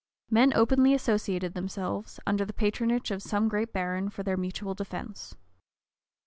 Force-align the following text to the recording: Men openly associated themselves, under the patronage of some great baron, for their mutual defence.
Men 0.31 0.51
openly 0.55 0.95
associated 0.95 1.53
themselves, 1.53 2.19
under 2.25 2.43
the 2.43 2.53
patronage 2.57 3.11
of 3.11 3.21
some 3.21 3.47
great 3.47 3.71
baron, 3.71 4.09
for 4.09 4.23
their 4.23 4.35
mutual 4.35 4.73
defence. 4.73 5.35